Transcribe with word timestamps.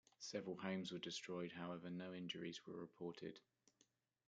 Several 0.17 0.57
homes 0.57 0.91
were 0.91 0.97
destroyed, 0.97 1.51
however 1.51 1.91
no 1.91 2.11
injuries 2.11 2.65
were 2.65 2.75
reported. 2.75 3.37